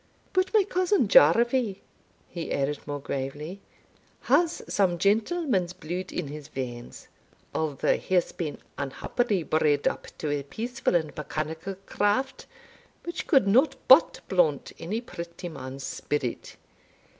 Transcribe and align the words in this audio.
But 0.33 0.51
my 0.51 0.63
cousin 0.63 1.07
Jarvie," 1.07 1.83
he 2.27 2.51
added, 2.51 2.79
more 2.87 2.99
gravely, 2.99 3.61
"has 4.21 4.63
some 4.67 4.97
gentleman's 4.97 5.73
bluid 5.73 6.11
in 6.11 6.25
his 6.27 6.47
veins, 6.47 7.07
although 7.53 7.97
he 7.97 8.15
has 8.15 8.31
been 8.31 8.57
unhappily 8.79 9.43
bred 9.43 9.87
up 9.87 10.07
to 10.17 10.31
a 10.31 10.41
peaceful 10.41 10.95
and 10.95 11.15
mechanical 11.15 11.75
craft, 11.85 12.47
which 13.03 13.27
could 13.27 13.47
not 13.47 13.75
but 13.87 14.21
blunt 14.27 14.71
any 14.79 15.01
pretty 15.01 15.47
man's 15.49 15.83
spirit. 15.83 16.55